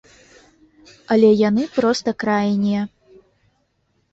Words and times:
Але 1.15 1.29
яны 1.49 1.63
проста 1.75 2.09
крайнія. 2.25 2.81